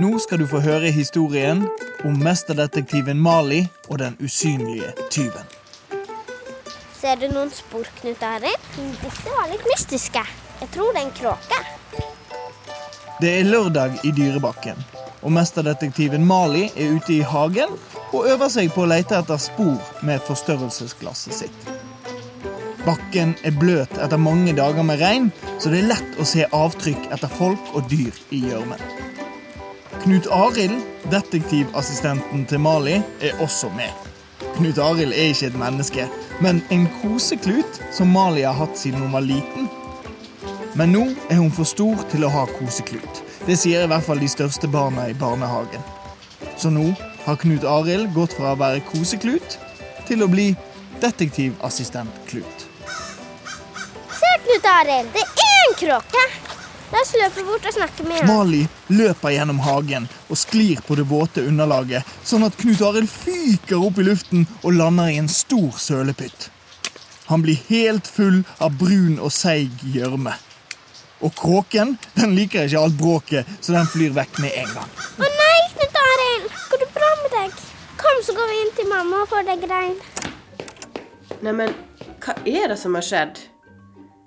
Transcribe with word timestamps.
Nå 0.00 0.18
skal 0.18 0.38
du 0.40 0.46
få 0.48 0.62
høre 0.64 0.88
historien 0.96 1.66
om 2.08 2.14
mesterdetektiven 2.24 3.18
Mali 3.20 3.58
og 3.90 3.98
den 4.00 4.14
usynlige 4.24 4.94
tyven. 5.12 5.50
Ser 6.96 7.18
du 7.20 7.26
noen 7.28 7.50
spor, 7.52 7.84
Knut 7.98 8.22
Arild? 8.24 8.70
Disse 9.02 9.34
var 9.34 9.50
litt 9.50 9.66
mystiske. 9.68 10.22
Jeg 10.62 10.70
tror 10.72 10.96
det 10.96 11.02
er 11.02 11.04
en 11.04 11.12
kråke. 11.18 11.58
Det 13.20 13.34
er 13.42 13.50
lørdag 13.50 13.98
i 14.08 14.14
Dyrebakken, 14.16 14.80
og 15.20 15.34
mesterdetektiven 15.36 16.24
Mali 16.24 16.70
er 16.70 16.96
ute 16.96 17.18
i 17.18 17.20
hagen 17.34 17.76
og 18.14 18.24
øver 18.24 18.48
seg 18.56 18.72
på 18.72 18.86
å 18.86 18.90
lete 18.94 19.20
etter 19.20 19.42
spor 19.42 19.76
med 20.00 20.24
forstørrelsesglasset 20.24 21.42
sitt. 21.42 21.68
Bakken 22.86 23.36
er 23.44 23.52
bløt 23.52 24.00
etter 24.00 24.16
mange 24.16 24.56
dager 24.56 24.80
med 24.80 25.04
regn, 25.04 25.28
så 25.60 25.68
det 25.68 25.84
er 25.84 25.92
lett 25.92 26.16
å 26.16 26.24
se 26.24 26.48
avtrykk 26.48 27.12
etter 27.12 27.36
folk 27.36 27.76
og 27.76 27.92
dyr 27.92 28.16
i 28.32 28.46
gjørmen. 28.48 28.99
Knut 30.00 30.26
Arild, 30.32 30.80
detektivassistenten 31.12 32.46
til 32.48 32.60
Mali, 32.60 33.02
er 33.20 33.40
også 33.44 33.68
med. 33.76 33.92
Knut 34.56 34.78
Arild 34.80 35.12
er 35.12 35.28
ikke 35.28 35.50
et 35.50 35.58
menneske, 35.60 36.06
men 36.40 36.62
en 36.72 36.86
koseklut 37.02 37.80
som 37.92 38.08
Mali 38.08 38.46
har 38.46 38.56
hatt 38.56 38.80
siden 38.80 39.02
hun 39.04 39.12
var 39.12 39.26
liten. 39.26 39.68
Men 40.74 40.94
nå 40.96 41.04
er 41.28 41.42
hun 41.42 41.52
for 41.52 41.68
stor 41.68 42.00
til 42.08 42.24
å 42.24 42.32
ha 42.32 42.46
koseklut. 42.56 43.20
Det 43.44 43.58
sier 43.60 43.84
i 43.84 43.92
hvert 43.92 44.06
fall 44.06 44.24
de 44.24 44.32
største 44.32 44.72
barna 44.72 45.04
i 45.10 45.18
barnehagen. 45.20 45.84
Så 46.56 46.72
nå 46.72 46.94
har 47.26 47.40
Knut 47.44 47.68
Arild 47.68 48.14
gått 48.16 48.38
fra 48.40 48.54
å 48.54 48.60
være 48.60 48.80
koseklut 48.88 49.58
til 50.08 50.24
å 50.24 50.32
bli 50.32 50.54
detektivassistent 51.04 52.24
Klut. 52.30 52.68
Se, 54.16 54.36
Knut 54.46 54.76
Arild, 54.78 55.12
det 55.12 55.28
er 55.28 55.58
en 55.66 55.82
kråke. 55.84 56.30
La 56.90 57.00
oss 57.04 57.12
løpe 57.14 57.44
bort 57.46 57.66
og 57.70 57.74
snakke 57.76 58.04
med 58.06 58.18
ham. 58.18 58.30
Mali 58.30 58.64
løper 58.90 59.30
gjennom 59.36 59.60
hagen 59.62 60.08
og 60.26 60.38
sklir 60.38 60.80
på 60.86 60.96
det 60.98 61.04
våte 61.10 61.44
underlaget, 61.46 62.06
sånn 62.26 62.42
at 62.46 62.56
Knut 62.58 62.82
Arild 62.82 63.10
fyker 63.10 63.78
opp 63.78 64.00
i 64.02 64.06
luften 64.08 64.46
og 64.64 64.74
lander 64.74 65.12
i 65.12 65.20
en 65.22 65.30
stor 65.30 65.78
sølepytt. 65.78 66.48
Han 67.30 67.44
blir 67.46 67.60
helt 67.68 68.10
full 68.10 68.40
av 68.58 68.74
brun 68.80 69.20
og 69.22 69.30
seig 69.30 69.84
gjørme. 69.94 70.34
Og 71.22 71.34
kråken 71.38 71.94
den 72.16 72.34
liker 72.34 72.66
ikke 72.66 72.82
alt 72.82 72.98
bråket, 72.98 73.52
så 73.60 73.76
den 73.76 73.86
flyr 73.92 74.16
vekk 74.16 74.40
med 74.42 74.56
en 74.64 74.74
gang. 74.80 74.90
Å 75.20 75.30
nei, 75.36 75.58
Knut 75.76 76.00
Arild! 76.02 76.50
Går 76.72 76.82
det 76.82 76.90
bra 76.96 77.12
med 77.22 77.36
deg? 77.36 77.62
Kom, 78.00 78.18
så 78.26 78.34
går 78.34 78.50
vi 78.50 78.58
inn 78.64 78.74
til 78.80 78.90
mamma 78.90 79.22
og 79.22 79.30
får 79.30 79.46
deg 79.52 79.70
rein. 79.70 79.96
Neimen, 81.44 81.76
hva 82.24 82.34
er 82.42 82.72
det 82.74 82.80
som 82.82 82.98
har 82.98 83.06
skjedd? 83.06 83.44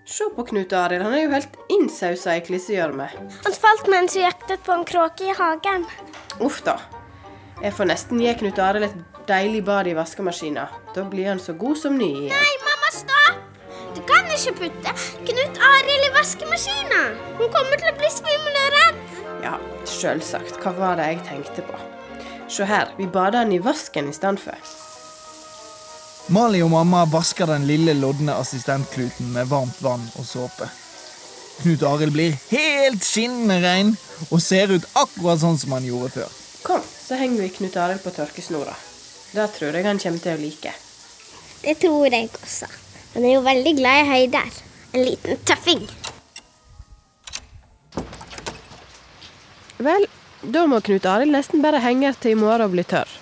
Se 0.06 0.26
på 0.36 0.44
Knut 0.44 0.74
Arild, 0.76 1.04
han 1.06 1.14
er 1.16 1.22
jo 1.24 1.32
helt 1.32 1.54
innsausa 1.72 2.34
i 2.36 2.42
klissegjørme. 2.44 3.06
Han 3.46 3.56
falt 3.56 3.88
mens 3.92 4.18
vi 4.18 4.26
jaktet 4.26 4.60
på 4.66 4.76
en 4.76 4.84
kråke 4.88 5.30
i 5.30 5.36
hagen. 5.38 5.86
Uff 6.44 6.60
da. 6.66 6.76
Jeg 7.64 7.72
får 7.78 7.88
nesten 7.88 8.20
gi 8.20 8.34
Knut 8.42 8.60
Arild 8.60 8.90
et 8.90 9.24
deilig 9.30 9.64
bad 9.64 9.88
i 9.88 9.96
vaskemaskina. 9.96 10.68
Da 10.96 11.06
blir 11.08 11.32
han 11.32 11.40
så 11.40 11.56
god 11.56 11.80
som 11.80 11.96
ny 11.96 12.10
igjen. 12.26 12.36
Nei, 12.36 12.54
mamma, 12.68 12.92
stopp! 12.92 13.40
Du 13.96 14.02
kan 14.10 14.28
ikke 14.36 14.58
putte 14.66 14.96
Knut 15.30 15.66
Arild 15.72 16.08
i 16.10 16.14
vaskemaskina. 16.20 17.02
Hun 17.40 17.54
kommer 17.56 17.80
til 17.80 17.94
å 17.94 17.98
bli 18.04 18.12
svimmel 18.12 18.62
og 18.66 18.72
redd. 18.78 19.04
Ja, 19.46 19.58
sjølsagt. 19.88 20.60
Hva 20.60 20.76
var 20.76 21.00
det 21.00 21.14
jeg 21.14 21.28
tenkte 21.32 21.64
på? 21.70 21.80
Se 22.52 22.68
her, 22.68 22.92
vi 23.00 23.08
bader 23.08 23.46
han 23.46 23.56
i 23.56 23.64
vasken 23.64 24.12
i 24.12 24.18
stedet 24.20 24.44
for. 24.44 24.74
Mali 26.34 26.64
og 26.66 26.72
mamma 26.74 27.04
vasker 27.06 27.46
den 27.46 27.68
lille, 27.70 27.94
lodne 27.94 28.34
assistentkluten 28.42 29.28
med 29.36 29.46
varmt 29.52 29.78
vann 29.86 30.02
og 30.18 30.26
såpe. 30.26 30.66
Knut 31.60 31.84
Arild 31.86 32.16
blir 32.16 32.34
helt 32.50 33.06
skinnende 33.06 33.60
rein 33.62 33.92
og 34.32 34.42
ser 34.42 34.74
ut 34.74 34.88
akkurat 34.98 35.44
sånn 35.44 35.60
som 35.62 35.76
han 35.76 35.86
gjorde 35.86 36.10
før. 36.16 36.32
Kom, 36.66 36.82
så 36.82 37.20
henger 37.20 37.44
vi 37.44 37.52
Knut 37.60 37.78
Arild 37.78 38.02
på 38.02 38.16
tørkesnora. 38.16 38.74
Det 39.36 39.46
tror 39.60 39.78
jeg 39.78 39.86
han 39.86 40.02
kommer 40.02 40.26
til 40.26 40.34
å 40.34 40.42
like. 40.42 40.74
Det 41.62 41.78
tror 41.86 42.10
jeg 42.10 42.32
også. 42.42 42.72
Han 43.14 43.30
er 43.30 43.36
jo 43.36 43.46
veldig 43.46 43.78
glad 43.84 44.02
i 44.02 44.10
høyder. 44.10 44.60
En 44.94 45.06
liten 45.12 45.46
tøffing. 45.46 45.86
Vel, 49.86 50.10
da 50.42 50.66
må 50.66 50.82
Knut 50.82 51.06
Arild 51.14 51.38
nesten 51.38 51.62
bare 51.62 51.86
henge 51.86 52.10
her 52.10 52.18
til 52.18 52.34
i 52.34 52.42
morgen 52.42 52.66
og 52.66 52.74
bli 52.74 52.90
tørr. 52.90 53.20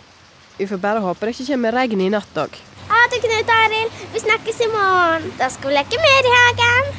Vi 0.56 0.72
får 0.72 0.80
bare 0.80 1.04
håpe 1.04 1.28
det 1.28 1.36
ikke 1.36 1.52
kommer 1.58 1.82
regn 1.82 2.08
i 2.08 2.14
natt 2.14 2.46
òg. 2.48 2.62
Ha 2.92 3.02
det, 3.12 3.22
Knut 3.24 3.50
Arild. 3.56 3.92
Vi 4.14 4.20
snakkes 4.20 4.62
i 4.62 4.68
morgen. 4.68 5.32
Da 5.40 5.48
skal 5.50 5.72
vi 5.72 5.76
leke 5.78 6.00
mer 6.02 6.28
i 6.28 6.34
hagen. 6.38 6.90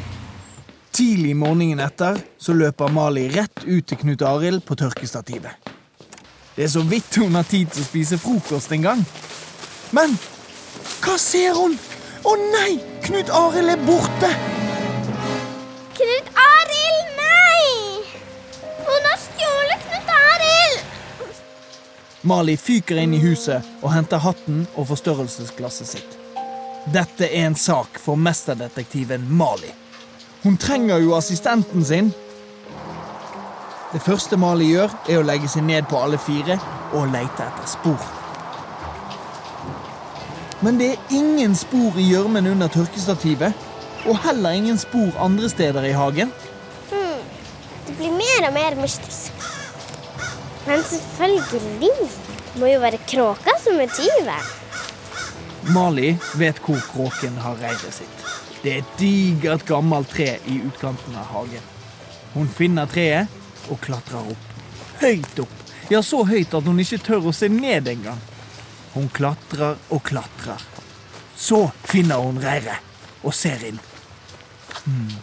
Tidlig 0.93 1.35
morgenen 1.37 1.83
etter 1.85 2.17
så 2.41 2.57
løper 2.57 2.93
Mali 2.93 3.27
rett 3.35 3.65
ut 3.67 3.87
til 3.89 4.01
Knut 4.01 4.25
Arild 4.25 4.65
på 4.65 4.77
tørkestativet. 4.81 5.69
Det 6.57 6.65
er 6.65 6.73
så 6.73 6.85
vidt 6.85 7.17
hun 7.21 7.37
har 7.37 7.45
tid 7.49 7.69
til 7.73 7.85
å 7.85 7.91
spise 7.91 8.21
frokost 8.21 8.73
en 8.73 8.89
gang. 8.89 9.05
Men 9.93 10.17
hva 11.05 11.19
ser 11.21 11.53
hun? 11.61 11.77
Å 12.25 12.35
nei! 12.41 12.81
Knut 13.05 13.33
Arild 13.37 13.77
er 13.77 13.85
borte! 13.85 14.33
Mali 22.23 22.57
fyker 22.57 23.01
inn 23.03 23.15
i 23.17 23.19
huset 23.19 23.67
og 23.83 23.91
henter 23.91 24.21
hatten 24.23 24.61
og 24.79 24.87
forstørrelsesglasset 24.93 25.89
sitt. 25.91 26.13
Dette 26.95 27.27
er 27.27 27.49
en 27.49 27.57
sak 27.59 27.99
for 27.99 28.19
mesterdetektiven 28.19 29.25
Mali. 29.27 29.71
Hun 30.45 30.57
trenger 30.59 31.03
jo 31.03 31.17
assistenten 31.17 31.85
sin. 31.85 32.13
Det 33.93 34.03
første 34.03 34.39
Mali 34.39 34.71
gjør, 34.71 34.95
er 35.11 35.19
å 35.19 35.27
legge 35.27 35.51
seg 35.51 35.67
ned 35.67 35.91
på 35.91 35.99
alle 35.99 36.19
fire 36.23 36.61
og 36.95 37.11
lete 37.11 37.47
etter 37.49 37.69
spor. 37.75 38.07
Men 40.63 40.79
det 40.79 40.93
er 40.93 41.19
ingen 41.19 41.59
spor 41.59 41.99
i 41.99 42.07
gjørmen 42.07 42.47
under 42.55 42.71
tørkestativet, 42.71 43.67
og 44.07 44.19
heller 44.23 44.55
ingen 44.55 44.79
spor 44.79 45.11
andre 45.23 45.51
steder 45.51 45.91
i 45.91 45.95
hagen. 45.99 46.31
Mm. 46.91 47.23
Det 47.89 47.99
blir 47.99 48.15
mer 48.15 48.47
og 48.47 48.55
mer 48.55 48.79
mystisk. 48.79 49.32
Men 50.67 50.83
selvfølgelig. 50.87 52.09
Det 52.53 52.61
må 52.61 52.69
jo 52.69 52.81
være 52.83 53.01
kråka 53.09 53.55
som 53.63 53.81
er 53.81 53.91
tyven. 53.97 54.51
Mali 55.73 56.13
vet 56.39 56.59
hvor 56.63 56.81
kråken 56.93 57.39
har 57.43 57.59
reiret 57.63 57.95
sitt. 57.95 58.27
Det 58.63 58.73
er 58.73 58.83
et 58.83 58.99
digert, 58.99 59.65
gammelt 59.67 60.11
tre 60.15 60.37
i 60.47 60.59
utkanten 60.63 61.17
av 61.19 61.31
hagen. 61.35 61.65
Hun 62.35 62.51
finner 62.51 62.87
treet 62.91 63.71
og 63.71 63.81
klatrer 63.83 64.31
opp. 64.35 64.53
Høyt 65.03 65.43
opp. 65.43 65.57
Ja, 65.91 66.03
så 66.03 66.23
høyt 66.25 66.55
at 66.55 66.69
hun 66.69 66.79
ikke 66.83 67.01
tør 67.03 67.31
å 67.31 67.35
se 67.35 67.51
ned 67.51 67.91
engang. 67.91 68.21
Hun 68.95 69.09
klatrer 69.13 69.81
og 69.91 70.03
klatrer. 70.07 70.63
Så 71.37 71.65
finner 71.89 72.23
hun 72.23 72.39
reiret 72.43 72.79
og 73.23 73.35
ser 73.35 73.63
inn. 73.67 73.81
Hmm. 74.85 75.19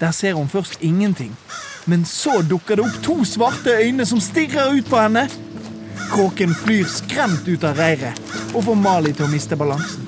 Der 0.00 0.12
ser 0.12 0.36
hun 0.36 0.48
først 0.52 0.80
ingenting. 0.80 1.32
Men 1.84 2.04
så 2.06 2.42
dukker 2.46 2.78
det 2.78 2.84
opp 2.86 2.98
to 3.02 3.16
svarte 3.26 3.74
øyne 3.82 4.06
som 4.06 4.20
stirrer 4.22 4.76
ut 4.78 4.88
på 4.90 5.00
henne. 5.00 5.26
Kråken 6.12 6.54
flyr 6.54 6.86
skremt 6.86 7.48
ut 7.48 7.64
av 7.64 7.78
reiret 7.80 8.18
og 8.52 8.62
får 8.66 8.76
Mali 8.78 9.14
til 9.16 9.26
å 9.26 9.32
miste 9.32 9.56
balansen. 9.58 10.06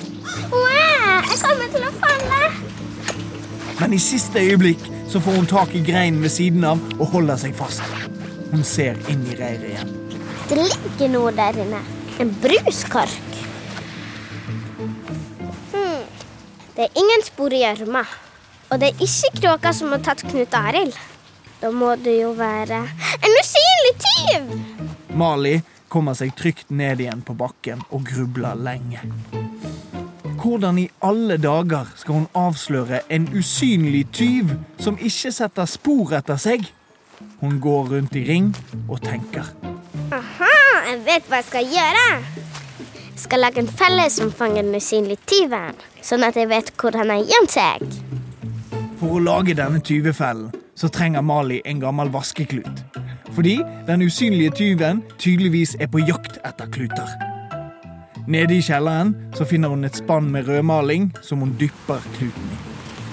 Wow, 0.52 1.24
jeg 1.26 1.40
kommer 1.40 1.70
til 1.72 1.86
å 1.88 1.92
falle. 2.02 2.40
Men 3.80 3.96
i 3.96 4.00
siste 4.02 4.42
øyeblikk 4.42 4.84
så 5.10 5.22
får 5.22 5.38
hun 5.40 5.48
tak 5.50 5.74
i 5.74 5.82
greinen 5.84 6.22
ved 6.22 6.30
siden 6.34 6.64
av 6.68 6.82
og 6.98 7.08
holder 7.14 7.40
seg 7.42 7.56
fast. 7.58 7.82
Hun 8.52 8.62
ser 8.66 9.00
inn 9.10 9.24
i 9.32 9.38
reiret 9.38 9.66
igjen. 9.72 9.94
Det 10.50 10.60
ligger 10.60 11.10
noe 11.10 11.32
der 11.34 11.58
inne. 11.64 11.80
En 12.22 12.30
bruskork. 12.42 13.40
Hmm. 15.72 16.04
Det 16.76 16.86
er 16.86 17.02
ingen 17.02 17.26
spor 17.26 17.56
i 17.56 17.64
gjørma. 17.64 18.04
Og 18.70 18.80
det 18.80 18.92
er 18.92 19.02
ikke 19.08 19.32
kråka 19.40 19.74
som 19.74 19.90
har 19.94 20.04
tatt 20.04 20.22
Knut 20.28 20.54
Arild. 20.54 20.94
Da 21.64 21.70
må 21.72 21.94
det 21.96 22.18
jo 22.18 22.34
være 22.36 22.76
en 23.24 23.34
usynlig 23.40 23.92
tyv! 24.04 24.50
Mali 25.16 25.54
kommer 25.88 26.12
seg 26.12 26.34
trygt 26.36 26.68
ned 26.68 27.00
igjen 27.00 27.22
på 27.24 27.32
bakken 27.40 27.80
og 27.88 28.02
grubler 28.04 28.58
lenge. 28.60 29.00
Hvordan 30.42 30.82
i 30.82 30.90
alle 31.08 31.38
dager 31.40 31.88
skal 31.96 32.18
hun 32.18 32.26
avsløre 32.36 32.98
en 33.08 33.30
usynlig 33.32 34.02
tyv 34.12 34.50
som 34.76 35.00
ikke 35.00 35.32
setter 35.32 35.70
spor 35.72 36.12
etter 36.18 36.36
seg? 36.42 36.66
Hun 37.40 37.56
går 37.64 37.94
rundt 37.94 38.18
i 38.20 38.26
ring 38.28 38.50
og 38.84 39.00
tenker. 39.06 39.48
Aha, 40.12 40.58
jeg 40.90 40.98
vet 41.06 41.30
hva 41.30 41.40
jeg 41.40 41.46
skal 41.48 41.72
gjøre. 41.78 42.04
Jeg 43.06 43.22
skal 43.22 43.40
lage 43.40 43.64
en 43.64 43.72
felle 43.78 44.04
som 44.12 44.34
fanger 44.42 44.68
den 44.68 44.76
usynlige 44.76 45.24
tyven, 45.32 45.80
sånn 46.04 46.28
at 46.28 46.36
jeg 46.36 46.52
vet 46.52 46.74
hvor 46.76 47.00
han 47.00 47.14
har 47.14 47.24
gjemt 47.24 47.56
seg. 47.56 47.88
For 49.00 49.16
å 49.16 49.24
lage 49.30 49.56
denne 49.56 49.80
tyvefellen 49.80 50.52
så 50.76 50.88
trenger 50.88 51.22
Mali 51.22 51.60
en 51.64 51.80
gammel 51.80 52.10
vaskeklut. 52.14 52.84
Fordi 53.34 53.58
den 53.86 54.02
usynlige 54.02 54.50
tyven 54.50 55.02
tydeligvis 55.18 55.76
er 55.80 55.90
på 55.90 56.02
jakt 56.02 56.38
etter 56.46 56.70
kluter. 56.70 57.08
Nede 58.26 58.56
i 58.56 58.62
kjelleren 58.64 59.12
så 59.36 59.44
finner 59.44 59.68
hun 59.68 59.84
et 59.84 59.98
spann 59.98 60.30
med 60.32 60.48
rødmaling 60.48 61.10
som 61.22 61.42
hun 61.44 61.52
dypper 61.60 62.02
kluten 62.16 62.52
i. 62.54 62.60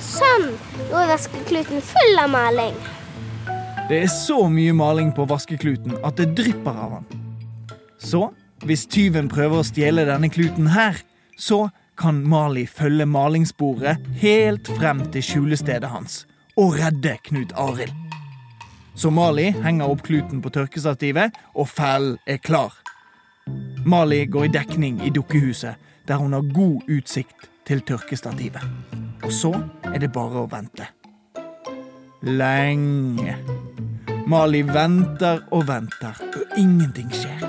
Sånn. 0.02 0.48
Nå 0.90 1.02
er 1.02 1.12
vaskekluten 1.12 1.84
full 1.86 2.22
av 2.22 2.32
maling. 2.32 2.78
Det 3.90 4.00
er 4.06 4.12
så 4.12 4.46
mye 4.50 4.74
maling 4.76 5.12
på 5.16 5.26
vaskekluten 5.28 5.98
at 6.06 6.18
det 6.20 6.32
drypper 6.38 6.78
av 6.86 6.98
den. 6.98 7.22
Så, 8.02 8.30
hvis 8.66 8.88
tyven 8.90 9.28
prøver 9.30 9.62
å 9.62 9.68
stjele 9.68 10.08
denne 10.08 10.32
kluten 10.32 10.72
her, 10.72 10.98
så 11.38 11.68
kan 12.00 12.24
Mali 12.26 12.64
følge 12.70 13.06
malingssporet 13.06 14.02
helt 14.24 14.70
frem 14.80 15.04
til 15.14 15.26
skjulestedet 15.26 15.92
hans 15.92 16.22
og 16.58 16.76
redde 16.80 17.18
Knut 17.28 17.54
Arild. 17.56 17.94
Så 18.96 19.12
Mali 19.12 19.52
henger 19.64 19.90
opp 19.90 20.04
kluten 20.04 20.42
på 20.44 20.52
tørkestativet, 20.52 21.32
og 21.56 21.70
fellen 21.70 22.18
er 22.28 22.42
klar. 22.44 22.74
Mali 23.86 24.26
går 24.26 24.46
i 24.46 24.54
dekning 24.54 25.00
i 25.06 25.10
dukkehuset, 25.10 25.76
der 26.08 26.20
hun 26.20 26.34
har 26.34 26.54
god 26.54 26.90
utsikt 26.90 27.50
til 27.68 27.82
tørkestativet. 27.82 28.62
Og 29.24 29.32
så 29.32 29.54
er 29.94 30.00
det 30.04 30.12
bare 30.12 30.44
å 30.44 30.50
vente. 30.52 30.90
Lenge. 32.22 33.38
Mali 34.28 34.62
venter 34.68 35.42
og 35.52 35.66
venter, 35.68 36.20
og 36.36 36.60
ingenting 36.60 37.10
skjer. 37.16 37.48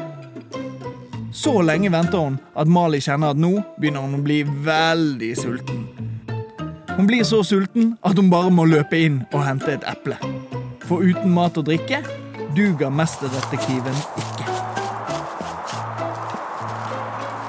Så 1.33 1.59
lenge 1.65 1.91
venter 1.93 2.23
hun 2.23 2.39
at 2.57 2.69
Mali 2.69 3.01
kjenner 3.01 3.33
at 3.33 3.41
nå 3.41 3.57
begynner 3.81 4.05
hun 4.05 4.21
å 4.21 4.25
bli 4.25 4.43
veldig 4.45 5.33
sulten. 5.37 6.02
Hun 6.97 7.07
blir 7.07 7.25
så 7.25 7.43
sulten 7.43 7.95
at 8.05 8.19
hun 8.19 8.31
bare 8.31 8.51
må 8.53 8.65
løpe 8.69 8.99
inn 9.01 9.23
og 9.33 9.45
hente 9.47 9.73
et 9.73 9.85
eple. 9.89 10.19
For 10.85 11.01
uten 11.01 11.33
mat 11.33 11.57
og 11.57 11.65
drikke 11.67 12.03
duger 12.57 12.93
mesterdetektiven 12.93 13.97
ikke. 14.21 14.49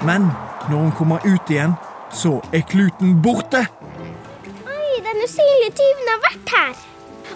Men 0.07 0.29
når 0.69 0.77
hun 0.77 0.93
kommer 0.97 1.25
ut 1.27 1.51
igjen, 1.51 1.75
så 2.13 2.37
er 2.55 2.63
kluten 2.69 3.17
borte. 3.23 3.65
Oi, 4.63 4.91
den 5.07 5.23
usynlige 5.25 5.73
tyven 5.79 6.11
har 6.11 6.21
vært 6.29 6.53
her. 6.55 6.83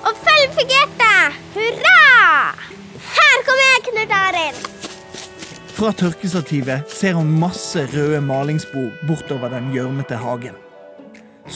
Og 0.04 0.22
følg 0.24 0.54
fungerte! 0.60 1.12
Hurra! 1.56 2.54
Her 3.18 3.44
kommer 3.48 3.66
jeg, 3.66 3.84
Knut 3.90 4.14
Arild. 4.22 4.62
Fra 5.78 5.92
tørkestativet 5.94 6.88
ser 6.90 7.18
hun 7.20 7.36
masse 7.42 7.84
røde 7.94 8.22
malingsspor 8.26 8.88
bortover 9.10 9.52
den 9.54 9.70
gjørmete 9.76 10.20
hagen. 10.22 10.56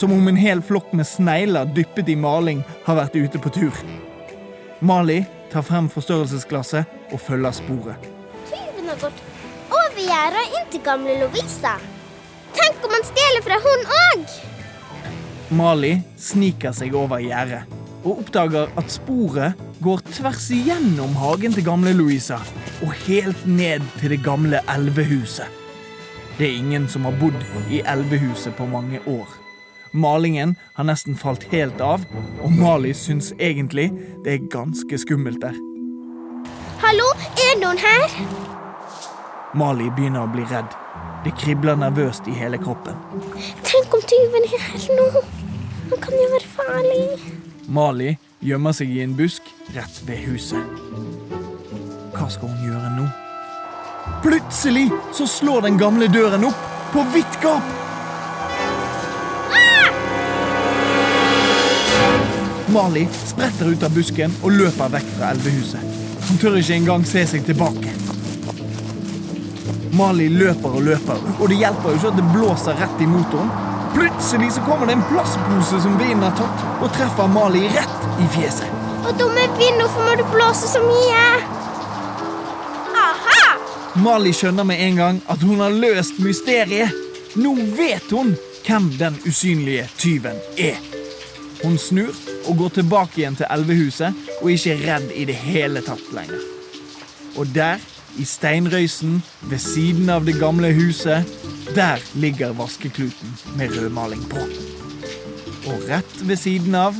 Som 0.02 0.12
om 0.12 0.28
en 0.28 0.36
hel 0.36 0.58
flokk 0.66 0.88
med 0.98 1.06
snegler 1.06 1.68
dyppet 1.76 2.08
i 2.10 2.16
maling 2.18 2.64
har 2.88 2.96
vært 2.98 3.14
ute 3.14 3.38
på 3.38 3.50
tur. 3.54 3.76
Mali 4.82 5.20
tar 5.52 5.62
frem 5.62 5.86
forstørrelsesglasset 5.92 7.12
og 7.14 7.20
følger 7.22 7.54
sporet. 7.54 8.08
Tyven 8.48 8.88
har 8.90 8.96
gått 8.98 9.20
over 9.68 10.00
gjerdet 10.02 10.40
og 10.42 10.56
inn 10.58 10.64
til 10.72 10.82
gamle 10.88 11.14
Lovisa. 11.20 11.76
Tenk 12.56 12.82
om 12.82 12.96
han 12.96 13.06
stjeler 13.06 13.44
fra 13.46 13.58
hun 13.62 13.86
òg! 13.98 14.34
Mali 15.60 15.92
sniker 16.18 16.74
seg 16.74 16.96
over 16.98 17.22
gjerdet 17.22 17.62
og 18.02 18.24
oppdager 18.24 18.74
at 18.82 18.90
sporet 18.90 19.62
går 19.86 20.02
tvers 20.08 20.48
igjennom 20.56 21.14
hagen 21.20 21.54
til 21.54 21.68
gamle 21.68 21.92
Louisa 21.94 22.40
og 22.80 22.90
helt 23.04 23.46
ned 23.46 23.86
til 24.00 24.16
det 24.16 24.18
gamle 24.26 24.64
elvehuset. 24.74 25.46
Det 26.40 26.48
er 26.48 26.58
ingen 26.58 26.90
som 26.90 27.06
har 27.06 27.14
bodd 27.22 27.38
i 27.70 27.84
elvehuset 27.86 28.58
på 28.58 28.66
mange 28.66 28.98
år. 29.06 29.38
Malingen 29.92 30.56
har 30.74 30.84
nesten 30.88 31.16
falt 31.16 31.44
helt 31.52 31.80
av, 31.84 32.04
og 32.40 32.52
Mali 32.56 32.94
syns 32.96 33.32
egentlig 33.36 33.90
det 34.24 34.32
er 34.32 34.46
ganske 34.54 34.98
skummelt 34.98 35.42
der. 35.42 35.58
Hallo, 36.80 37.10
er 37.36 37.52
det 37.52 37.58
noen 37.60 37.80
her? 37.82 38.16
Mali 39.52 39.90
begynner 39.92 40.24
å 40.24 40.32
bli 40.32 40.46
redd. 40.48 40.72
Det 41.26 41.34
kribler 41.38 41.76
nervøst 41.76 42.24
i 42.26 42.38
hele 42.38 42.56
kroppen. 42.62 42.96
Tenk 43.68 43.92
om 43.92 44.02
tyven 44.08 44.48
er 44.48 44.64
her 44.64 44.88
nå. 44.96 45.22
Han 45.92 46.00
kan 46.00 46.16
jo 46.16 46.30
være 46.32 46.50
farlig. 46.56 47.04
Mali 47.68 48.16
gjemmer 48.40 48.72
seg 48.74 48.96
i 48.96 49.04
en 49.04 49.12
busk 49.18 49.52
rett 49.76 50.00
ved 50.08 50.24
huset. 50.24 50.72
Hva 52.16 52.32
skal 52.32 52.48
hun 52.48 52.64
gjøre 52.64 52.96
nå? 52.96 53.06
Plutselig 54.24 54.88
så 55.12 55.28
slår 55.28 55.68
den 55.68 55.78
gamle 55.78 56.08
døren 56.10 56.48
opp 56.48 56.68
på 56.96 57.04
vidt 57.12 57.42
gap. 57.44 57.91
Mali 62.72 63.08
spretter 63.24 63.66
ut 63.66 63.82
av 63.82 63.92
busken 63.92 64.32
og 64.40 64.54
løper 64.56 64.92
vekk 64.94 65.08
fra 65.18 65.32
elvehuset. 65.34 65.96
Hun 66.28 66.38
tør 66.40 66.54
ikke 66.56 66.76
engang 66.78 67.02
se 67.04 67.24
seg 67.28 67.44
tilbake. 67.44 67.90
Mali 69.92 70.30
løper 70.32 70.78
og 70.78 70.86
løper, 70.86 71.20
og 71.36 71.50
det 71.52 71.58
hjelper 71.60 71.92
jo 71.92 71.98
ikke 71.98 72.12
at 72.14 72.20
det 72.20 72.30
blåser 72.32 72.78
rett 72.80 73.02
i 73.04 73.08
motoren. 73.10 73.50
Plutselig 73.92 74.54
så 74.54 74.62
kommer 74.64 74.88
det 74.88 74.96
en 74.96 75.04
plastpose 75.10 75.82
som 75.84 75.98
vinden 76.00 76.24
har 76.24 76.32
tatt, 76.38 76.64
og 76.80 76.88
treffer 76.96 77.28
Mali 77.34 77.66
rett 77.74 78.08
i 78.24 78.30
fjeset. 78.38 78.72
Og 79.02 79.12
dumme 79.20 79.44
vind, 79.58 79.82
hvorfor 79.82 80.08
må 80.08 80.16
du 80.16 80.24
blåse 80.32 80.72
så 80.72 80.80
mye? 80.86 81.20
Aha! 83.02 83.44
Mali 84.00 84.32
skjønner 84.32 84.64
med 84.64 84.80
en 84.86 85.02
gang 85.02 85.20
at 85.28 85.44
hun 85.44 85.60
har 85.60 85.76
løst 85.76 86.24
mysteriet. 86.24 86.96
Nå 87.36 87.52
vet 87.76 88.08
hun 88.16 88.32
hvem 88.64 88.88
den 88.96 89.20
usynlige 89.28 89.90
tyven 90.00 90.40
er. 90.56 91.01
Hun 91.62 91.78
snur 91.78 92.14
og 92.50 92.56
går 92.58 92.74
tilbake 92.80 93.20
igjen 93.20 93.36
til 93.38 93.46
elvehuset 93.54 94.16
og 94.40 94.48
er 94.50 94.56
ikke 94.56 94.78
redd 94.82 95.12
i 95.14 95.26
det 95.28 95.36
hele 95.38 95.82
tatt 95.86 96.08
lenger. 96.14 96.40
Og 97.38 97.48
der, 97.54 97.80
i 98.18 98.24
steinrøysen 98.28 99.22
ved 99.48 99.62
siden 99.62 100.10
av 100.12 100.26
det 100.26 100.34
gamle 100.40 100.72
huset, 100.76 101.28
der 101.76 102.02
ligger 102.18 102.52
vaskekluten 102.58 103.36
med 103.56 103.72
rødmaling 103.76 104.24
på. 104.28 104.42
Og 105.70 105.86
rett 105.88 106.16
ved 106.26 106.36
siden 106.36 106.74
av, 106.74 106.98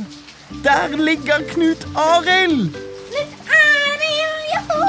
der 0.63 0.95
ligger 0.97 1.43
Knut 1.51 1.83
Arild! 1.99 2.71
Knut 3.11 3.51
Arild, 3.59 4.47
jo! 4.53 4.79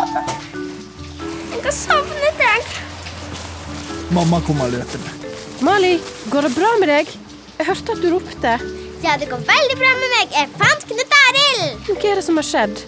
Jeg 1.50 1.66
har 1.66 1.76
savnet 1.76 2.40
deg. 2.40 2.72
Mamma 4.14 4.40
kommer 4.46 4.70
løpende. 4.70 5.12
Mali, 5.64 5.96
går 6.30 6.48
det 6.48 6.54
bra 6.54 6.72
med 6.80 6.92
deg? 6.92 7.12
Jeg 7.58 7.68
hørte 7.68 7.94
at 7.96 8.02
du 8.02 8.10
ropte. 8.14 8.56
Ja, 9.04 9.16
det 9.20 9.26
går 9.26 9.36
veldig 9.36 9.74
bra 9.76 9.88
med 10.00 10.12
meg. 10.14 10.30
Jeg 10.32 10.48
fant 10.56 10.84
Knut 10.88 11.10
Arild. 11.18 11.88
Hva 11.90 11.96
er 12.08 12.16
det 12.16 12.22
som 12.24 12.38
har 12.40 12.46
skjedd? 12.48 12.78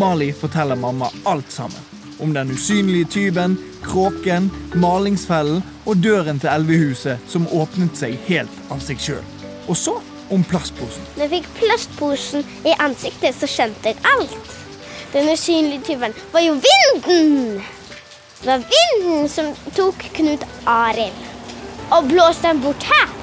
Mali 0.00 0.30
forteller 0.32 0.78
mamma 0.80 1.10
alt 1.28 1.50
sammen. 1.52 1.82
Om 2.24 2.32
den 2.32 2.54
usynlige 2.54 3.10
tyven, 3.12 3.58
kråken, 3.84 4.48
malingsfellen 4.80 5.60
og 5.84 6.00
døren 6.00 6.40
til 6.40 6.48
elvehuset 6.48 7.28
som 7.28 7.44
åpnet 7.52 8.00
seg 8.00 8.16
helt 8.24 8.72
av 8.72 8.80
seg 8.86 9.02
sjøl. 9.04 9.20
Og 9.68 9.76
så 9.76 9.98
om 10.32 10.46
plastposen. 10.48 11.04
Når 11.18 11.26
jeg 11.26 11.34
fikk 11.34 11.52
plastposen 11.58 12.48
i 12.64 12.72
ansiktet, 12.86 13.36
så 13.36 13.50
skjønte 13.50 13.92
jeg 13.92 14.00
alt. 14.14 14.56
Den 15.12 15.28
usynlige 15.34 15.84
tyven 15.90 16.16
var 16.32 16.46
jo 16.46 16.56
vinden. 16.56 17.60
Det 18.40 18.48
var 18.48 18.64
vinden 18.72 19.28
som 19.28 19.52
tok 19.76 20.08
Knut 20.16 20.48
Arild 20.64 21.20
og 21.92 22.08
blåste 22.08 22.48
den 22.48 22.64
bort 22.64 22.88
her. 22.88 23.15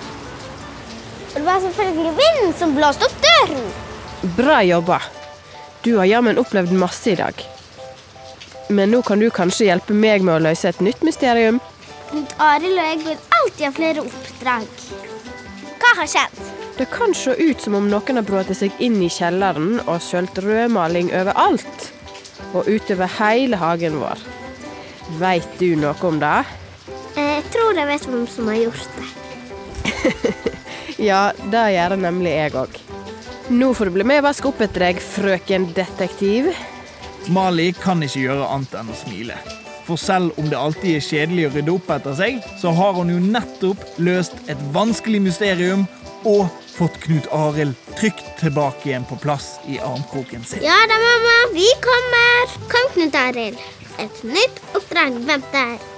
Og 1.34 1.40
det 1.40 1.46
var 1.48 1.60
selvfølgelig 1.60 2.14
vinden 2.20 2.52
som 2.58 2.76
blåste 2.78 3.08
opp 3.08 3.22
døren. 3.24 3.70
Bra 4.38 4.60
jobba. 4.64 5.00
Du 5.82 5.96
har 5.98 6.06
jammen 6.06 6.38
opplevd 6.38 6.72
masse 6.78 7.10
i 7.12 7.16
dag. 7.18 7.42
Men 8.70 8.94
nå 8.94 9.02
kan 9.02 9.20
du 9.20 9.32
kanskje 9.34 9.68
hjelpe 9.72 9.98
meg 9.98 10.22
med 10.24 10.38
å 10.38 10.44
løse 10.46 10.70
et 10.70 10.84
nytt 10.86 11.02
mysterium? 11.04 11.58
Knut 12.12 12.36
Arild 12.38 12.78
og 12.78 12.86
jeg 12.86 13.02
vil 13.02 13.26
alltid 13.40 13.66
ha 13.66 13.72
flere 13.80 14.06
oppdrag. 14.06 14.86
Hva 15.82 15.96
har 16.00 16.12
skjedd? 16.14 16.38
Det 16.78 16.88
kan 16.94 17.18
se 17.18 17.34
ut 17.38 17.62
som 17.62 17.76
om 17.78 17.90
noen 17.90 18.22
har 18.22 18.26
brått 18.30 18.54
seg 18.56 18.78
inn 18.82 19.02
i 19.02 19.10
kjelleren 19.12 19.82
og 19.84 20.02
sølt 20.06 20.38
rødmaling 20.38 21.12
overalt. 21.18 21.90
Og 22.54 22.70
utover 22.70 23.10
hele 23.18 23.58
hagen 23.58 23.98
vår. 24.02 24.22
Veit 25.20 25.50
du 25.60 25.74
noe 25.82 25.98
om 26.06 26.22
det? 26.22 26.38
Jeg 27.18 27.46
tror 27.54 27.78
jeg 27.78 27.90
vet 27.90 28.10
hvem 28.10 28.28
som 28.30 28.54
har 28.54 28.62
gjort 28.68 29.00
det. 29.02 30.54
Ja, 31.02 31.32
det 31.52 31.64
gjør 31.74 31.96
det 31.96 32.02
nemlig 32.04 32.36
jeg 32.36 32.54
òg. 32.60 32.78
Nå 33.54 33.74
får 33.76 33.90
du 33.90 33.98
bli 33.98 34.06
med 34.08 34.22
og 34.22 34.30
vaske 34.30 34.48
opp 34.48 34.62
etter 34.64 34.88
deg, 34.88 35.02
frøken 35.04 35.68
detektiv. 35.76 36.54
Mali 37.34 37.72
kan 37.76 38.04
ikke 38.04 38.24
gjøre 38.26 38.48
annet 38.56 38.78
enn 38.80 38.92
å 38.92 38.98
smile. 38.98 39.38
For 39.84 40.00
selv 40.00 40.38
om 40.40 40.48
det 40.48 40.60
alltid 40.60 40.96
er 40.96 41.04
kjedelig 41.04 41.48
å 41.50 41.54
rydde 41.58 41.74
opp 41.74 41.90
etter 41.92 42.16
seg, 42.16 42.40
så 42.60 42.72
har 42.76 42.96
hun 42.96 43.12
jo 43.12 43.20
nettopp 43.20 43.84
løst 44.00 44.38
et 44.52 44.60
vanskelig 44.76 45.20
mysterium 45.26 45.84
og 46.24 46.48
fått 46.74 46.96
Knut 47.04 47.28
Arild 47.36 47.76
trygt 48.00 48.26
tilbake 48.40 48.90
igjen 48.90 49.08
på 49.10 49.20
plass 49.22 49.58
i 49.68 49.80
armkroken 49.84 50.46
sin. 50.48 50.64
Ja 50.64 50.80
da, 50.90 51.00
mamma. 51.04 51.38
Vi 51.56 51.68
kommer. 51.84 52.60
Kom, 52.72 52.92
Knut 52.96 53.18
Arild. 53.20 53.60
Et 54.00 54.24
nytt 54.26 54.64
oppdrag 54.74 55.20
venter. 55.28 55.93